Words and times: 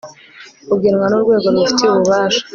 bugenwa 0.69 1.05
n 1.07 1.13
urwego 1.17 1.45
rubifitiye 1.51 1.89
ububasha 1.91 2.41